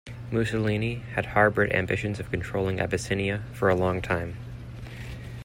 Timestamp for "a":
3.69-3.75